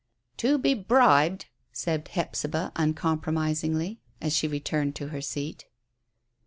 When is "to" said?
0.37-0.57, 4.95-5.09